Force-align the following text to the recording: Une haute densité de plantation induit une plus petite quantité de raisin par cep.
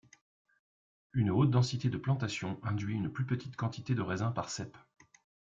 Une 1.13 1.29
haute 1.29 1.51
densité 1.51 1.91
de 1.91 1.97
plantation 1.99 2.59
induit 2.63 2.95
une 2.95 3.13
plus 3.13 3.27
petite 3.27 3.55
quantité 3.55 3.93
de 3.93 4.01
raisin 4.01 4.31
par 4.31 4.49
cep. 4.49 4.75